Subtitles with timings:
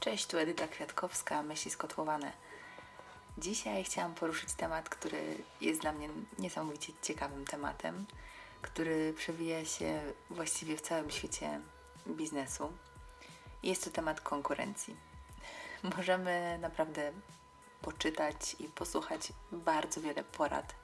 [0.00, 2.32] Cześć, tu Edyta Kwiatkowska, Myśli Skotłowane.
[3.38, 6.08] Dzisiaj chciałam poruszyć temat, który jest dla mnie
[6.38, 8.06] niesamowicie ciekawym tematem,
[8.62, 10.00] który przewija się
[10.30, 11.60] właściwie w całym świecie
[12.06, 12.72] biznesu.
[13.62, 14.96] Jest to temat konkurencji.
[15.96, 17.12] Możemy naprawdę
[17.82, 20.74] poczytać i posłuchać bardzo wiele porad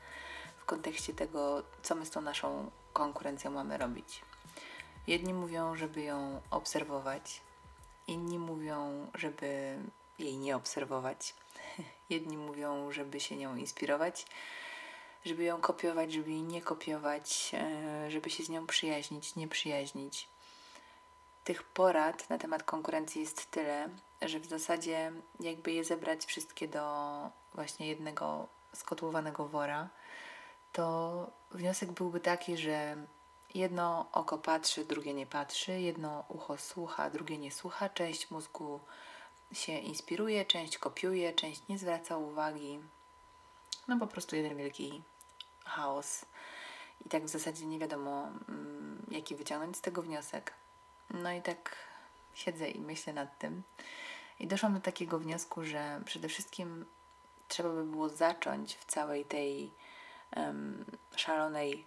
[0.57, 4.23] w kontekście tego, co my z tą naszą konkurencją mamy robić.
[5.07, 7.46] Jedni mówią, żeby ją obserwować,
[8.07, 9.79] inni mówią, żeby
[10.19, 11.35] jej nie obserwować.
[12.11, 14.27] Jedni mówią, żeby się nią inspirować,
[15.25, 20.29] żeby ją kopiować, żeby jej nie kopiować, e, żeby się z nią przyjaźnić, nie przyjaźnić.
[21.45, 23.89] Tych porad na temat konkurencji jest tyle,
[24.23, 26.85] że w zasadzie jakby je zebrać wszystkie do
[27.55, 29.89] właśnie jednego skotłowanego wora,
[30.73, 32.97] to wniosek byłby taki, że
[33.57, 38.81] jedno oko patrzy, drugie nie patrzy, jedno ucho słucha, drugie nie słucha, część mózgu
[39.53, 42.81] się inspiruje, część kopiuje, część nie zwraca uwagi.
[43.89, 45.03] No po prostu jeden wielki
[45.65, 46.25] chaos.
[47.07, 50.53] I tak w zasadzie nie wiadomo, mm, jaki wyciągnąć z tego wniosek.
[51.11, 51.77] No i tak
[52.35, 53.63] siedzę i myślę nad tym.
[54.41, 56.87] I doszłam do takiego wniosku, że przede wszystkim
[57.49, 59.73] trzeba by było zacząć w całej tej
[60.37, 60.85] um,
[61.17, 61.87] szalonej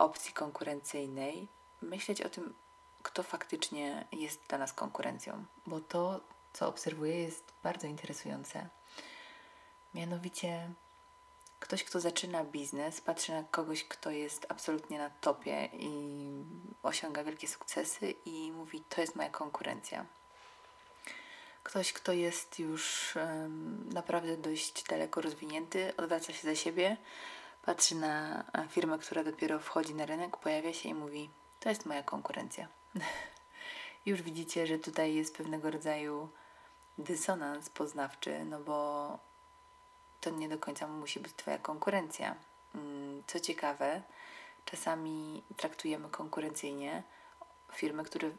[0.00, 1.48] opcji konkurencyjnej
[1.82, 2.54] myśleć o tym,
[3.02, 6.20] kto faktycznie jest dla nas konkurencją, bo to,
[6.52, 8.68] co obserwuję, jest bardzo interesujące.
[9.94, 10.70] Mianowicie,
[11.60, 16.30] ktoś, kto zaczyna biznes, patrzy na kogoś, kto jest absolutnie na topie i
[16.82, 20.06] osiąga wielkie sukcesy, i mówi: To jest moja konkurencja.
[21.62, 26.96] Ktoś, kto jest już um, naprawdę dość daleko rozwinięty, odwraca się za siebie,
[27.62, 31.30] patrzy na firmę, która dopiero wchodzi na rynek, pojawia się i mówi:
[31.60, 32.68] To jest moja konkurencja.
[34.06, 36.28] Już widzicie, że tutaj jest pewnego rodzaju
[36.98, 39.18] dysonans poznawczy, no bo
[40.20, 42.36] to nie do końca musi być Twoja konkurencja.
[42.74, 44.02] Mm, co ciekawe,
[44.64, 47.02] czasami traktujemy konkurencyjnie
[47.72, 48.30] firmy, które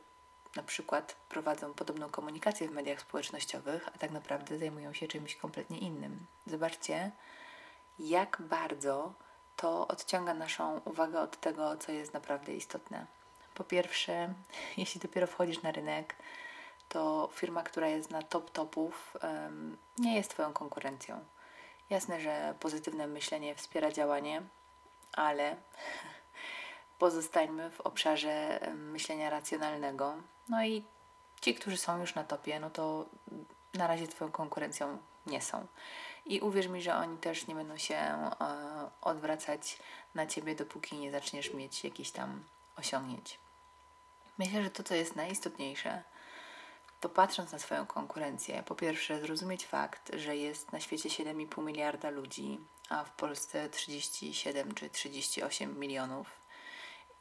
[0.56, 5.78] na przykład prowadzą podobną komunikację w mediach społecznościowych, a tak naprawdę zajmują się czymś kompletnie
[5.78, 6.26] innym.
[6.46, 7.12] Zobaczcie,
[8.00, 9.14] jak bardzo
[9.56, 13.06] to odciąga naszą uwagę od tego, co jest naprawdę istotne.
[13.56, 14.34] Po pierwsze,
[14.78, 16.16] jeśli dopiero wchodzisz na rynek,
[16.90, 19.18] to firma, która jest na top topów,
[19.98, 21.26] nie jest Twoją konkurencją.
[21.90, 24.42] Jasne, że pozytywne myślenie wspiera działanie,
[25.14, 25.56] ale
[27.00, 30.16] pozostańmy w obszarze myślenia racjonalnego.
[30.50, 30.84] No i
[31.42, 33.06] ci, którzy są już na topie, no to
[33.74, 35.68] na razie Twoją konkurencją nie są.
[36.26, 38.32] I uwierz mi, że oni też nie będą się e,
[39.02, 39.78] odwracać
[40.16, 42.44] na ciebie, dopóki nie zaczniesz mieć jakichś tam
[42.78, 43.40] osiągnięć.
[44.38, 46.04] Myślę, że to, co jest najistotniejsze,
[47.00, 52.10] to patrząc na swoją konkurencję, po pierwsze zrozumieć fakt, że jest na świecie 7,5 miliarda
[52.10, 56.28] ludzi, a w Polsce 37 czy 38 milionów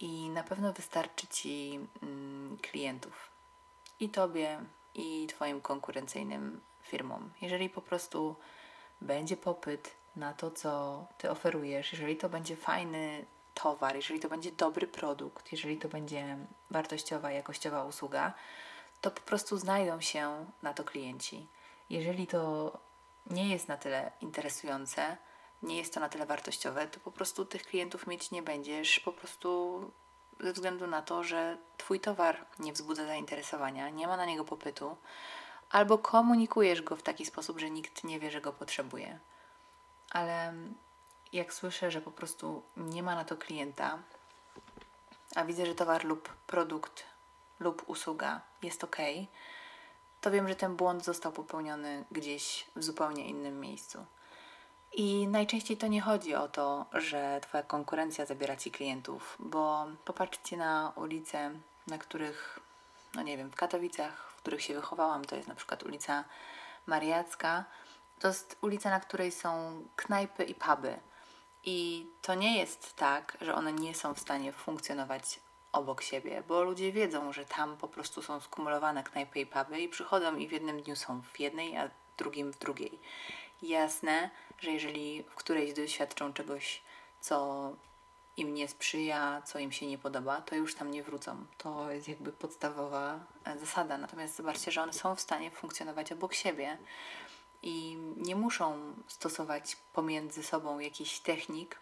[0.00, 3.30] i na pewno wystarczy Ci mm, klientów
[4.00, 6.60] i Tobie, i Twoim konkurencyjnym
[6.90, 7.30] firmom.
[7.40, 8.36] Jeżeli po prostu
[9.00, 13.24] będzie popyt na to, co Ty oferujesz, jeżeli to będzie fajny
[13.54, 16.36] towar, jeżeli to będzie dobry produkt, jeżeli to będzie
[16.70, 18.32] wartościowa, jakościowa usługa,
[19.00, 21.46] to po prostu znajdą się na to klienci.
[21.90, 22.72] Jeżeli to
[23.26, 25.16] nie jest na tyle interesujące,
[25.62, 29.12] nie jest to na tyle wartościowe, to po prostu tych klientów mieć nie będziesz, po
[29.12, 29.80] prostu
[30.40, 34.96] ze względu na to, że Twój towar nie wzbudza zainteresowania, nie ma na niego popytu,
[35.70, 39.18] albo komunikujesz go w taki sposób, że nikt nie wie, że go potrzebuje.
[40.10, 40.54] Ale
[41.32, 43.98] jak słyszę, że po prostu nie ma na to klienta,
[45.36, 47.04] a widzę, że towar lub produkt
[47.60, 48.96] lub usługa jest ok,
[50.20, 54.04] to wiem, że ten błąd został popełniony gdzieś w zupełnie innym miejscu.
[54.92, 60.56] I najczęściej to nie chodzi o to, że Twoja konkurencja zabiera Ci klientów, bo popatrzcie
[60.56, 61.50] na ulice,
[61.86, 62.60] na których,
[63.14, 66.24] no nie wiem, w Katowicach, których się wychowałam, to jest na przykład ulica
[66.86, 67.64] Mariacka.
[68.18, 71.00] To jest ulica, na której są knajpy i puby.
[71.64, 75.40] I to nie jest tak, że one nie są w stanie funkcjonować
[75.72, 79.88] obok siebie, bo ludzie wiedzą, że tam po prostu są skumulowane knajpy i puby i
[79.88, 82.98] przychodzą i w jednym dniu są w jednej, a drugim w drugiej.
[83.62, 86.82] Jasne, że jeżeli w którejś doświadczą czegoś,
[87.20, 87.70] co
[88.36, 91.46] im nie sprzyja, co im się nie podoba, to już tam nie wrócą.
[91.58, 93.98] To jest jakby podstawowa e, zasada.
[93.98, 96.78] Natomiast zobaczcie, że one są w stanie funkcjonować obok siebie
[97.62, 101.78] i nie muszą stosować pomiędzy sobą jakichś technik,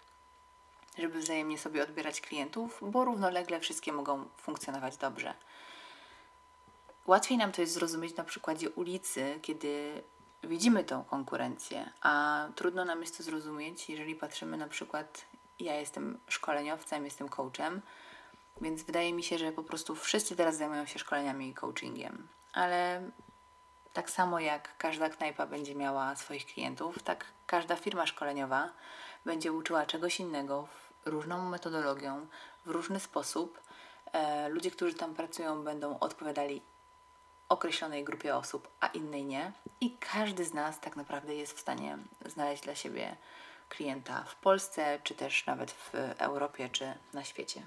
[0.99, 5.35] żeby wzajemnie sobie odbierać klientów, bo równolegle wszystkie mogą funkcjonować dobrze.
[7.07, 10.03] łatwiej nam to jest zrozumieć na przykładzie ulicy, kiedy
[10.43, 15.25] widzimy tą konkurencję, a trudno nam jest to zrozumieć, jeżeli patrzymy na przykład,
[15.61, 17.83] ja jestem szkoleniowcem, jestem coachem,
[18.61, 23.03] więc wydaje mi się, że po prostu wszyscy teraz zajmują się szkoleniami i coachingiem, ale
[23.93, 28.71] tak samo jak każda knajpa będzie miała swoich klientów, tak każda firma szkoleniowa
[29.25, 30.69] będzie uczyła czegoś innego,
[31.05, 32.27] różną metodologią,
[32.67, 33.61] w różny sposób.
[34.13, 36.63] E, ludzie, którzy tam pracują, będą odpowiadali
[37.49, 39.53] określonej grupie osób, a innej nie.
[39.81, 43.17] I każdy z nas tak naprawdę jest w stanie znaleźć dla siebie
[43.69, 47.63] klienta w Polsce, czy też nawet w Europie, czy na świecie.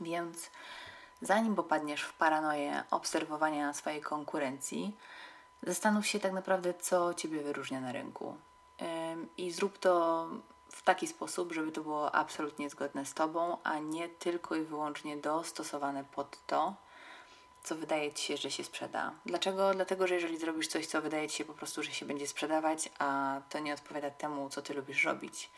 [0.00, 0.50] Więc
[1.22, 4.96] zanim popadniesz w paranoję obserwowania swojej konkurencji,
[5.62, 8.36] zastanów się tak naprawdę, co Ciebie wyróżnia na rynku.
[9.36, 10.26] I zrób to
[10.70, 15.16] w taki sposób, żeby to było absolutnie zgodne z Tobą, a nie tylko i wyłącznie
[15.16, 16.74] dostosowane pod to,
[17.62, 19.12] co wydaje Ci się, że się sprzeda.
[19.26, 19.74] Dlaczego?
[19.74, 22.90] Dlatego, że jeżeli zrobisz coś, co wydaje Ci się po prostu, że się będzie sprzedawać,
[22.98, 25.50] a to nie odpowiada temu, co Ty lubisz robić,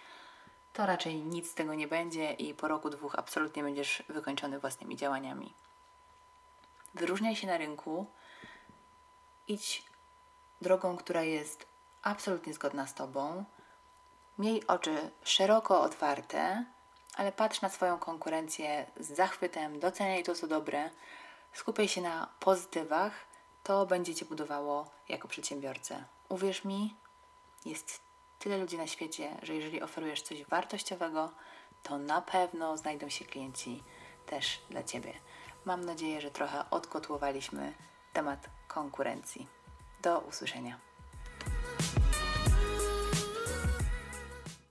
[0.72, 4.96] to raczej nic z tego nie będzie i po roku, dwóch absolutnie będziesz wykończony własnymi
[4.96, 5.54] działaniami.
[6.94, 8.06] Wyróżniaj się na rynku,
[9.48, 9.82] idź
[10.60, 11.66] drogą, która jest
[12.02, 13.44] absolutnie zgodna z Tobą.
[14.38, 16.64] Miej oczy szeroko otwarte,
[17.14, 20.90] ale patrz na swoją konkurencję z zachwytem, doceniaj to, co dobre,
[21.52, 23.12] skupiaj się na pozytywach,
[23.62, 26.04] to będzie Cię budowało jako przedsiębiorcę.
[26.28, 26.96] Uwierz mi,
[27.64, 28.00] jest
[28.38, 31.30] tyle ludzi na świecie, że jeżeli oferujesz coś wartościowego,
[31.82, 33.82] to na pewno znajdą się klienci
[34.26, 35.12] też dla Ciebie.
[35.64, 37.72] Mam nadzieję, że trochę odkotłowaliśmy
[38.12, 39.48] temat konkurencji.
[40.02, 40.91] Do usłyszenia.